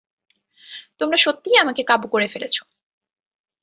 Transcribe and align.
তোমরা 0.99 1.17
সত্যিই 1.17 1.57
আমাকে 1.57 1.81
কাবু 1.83 2.07
করে 2.07 2.27
ফেলেছ। 2.27 2.55